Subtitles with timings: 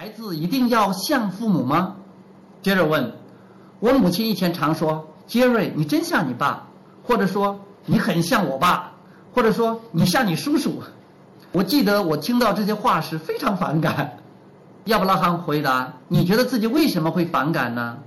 [0.00, 1.96] 孩子一定要像父母吗？
[2.62, 3.14] 接着问，
[3.80, 6.68] 我母亲以前常说：“杰瑞，你真像你爸。”
[7.02, 8.92] 或者说：“你很像我爸。”
[9.34, 10.80] 或者说：“你像你叔叔。”
[11.50, 14.18] 我记得我听到这些话时非常反感。
[14.84, 17.98] 亚伯拉罕回答：“你觉得自己为什么会反感呢？”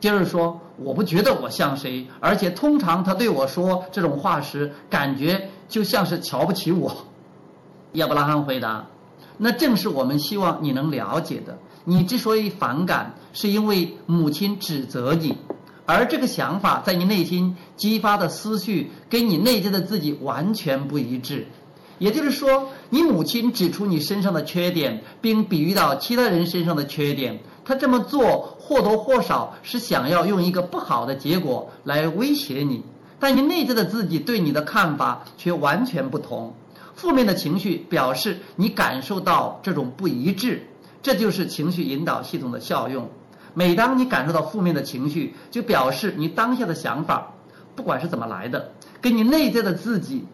[0.00, 6.92] 杰瑞说：“我不觉得我像谁，而且通常他对我说这种话时，感觉就像是瞧不起我。”
[7.94, 8.84] 亚伯拉罕回答
[9.42, 11.58] ：“那正是我们希望你能了解的。
[11.84, 15.34] 你之所以反感，是因为母亲指责你，
[15.86, 21.46] 而这个想法在你内心激发的思绪跟你内在的自己完全不一致。
[21.98, 27.40] 也就是说，你母亲指出你身上的缺点，并比喻到其他人身上的缺点。
[27.64, 32.82] 她这么做或多或少是想要用一个不好的结果来威胁你，
[33.18, 36.54] 但你内在的自己对你的看法却完全不同。
[37.00, 40.66] 负面的情绪表示你感受到这种不一致，
[41.00, 43.08] 这就是情绪引导系统的效用。
[43.54, 47.32] 每当你感受到负面的情绪，就表示你当下的想法，
[47.74, 50.26] 不管是怎么来的，跟你内在的自己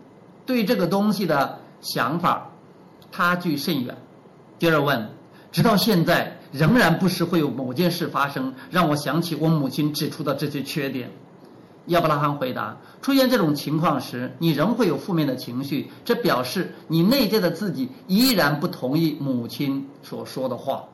[0.45, 2.51] 对这个东西的想法
[3.13, 3.97] 差距甚远。
[4.59, 5.09] 接着问，
[5.53, 11.13] 直到现在仍然不时会有某件事发生，让我想起我母亲指出的这些缺点。
[11.87, 20.85] 亚伯拉罕回答：出现这种情况时，你仍会有负面的情绪，这表示你内在的自己依然不同意母亲所说的话。